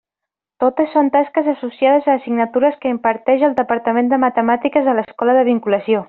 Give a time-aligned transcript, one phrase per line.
[0.61, 5.45] Totes són tasques associades a assignatures que imparteix el departament de Matemàtiques a l'escola de
[5.55, 5.99] vinculació.